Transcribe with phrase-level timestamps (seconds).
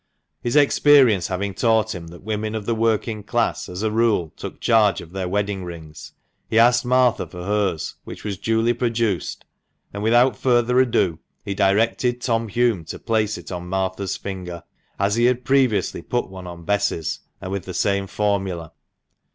[0.41, 4.59] His experience having taught him that women of the working class, as a rule, took
[4.59, 6.13] charge of their wedding rings,
[6.49, 9.45] he asked Martha for hers, which was duly produced,
[9.93, 14.63] and without further ado he directed Tom Hulme to place it on Martha's finger,
[14.97, 18.71] as he had previously put one on Bess's, and with the same formula.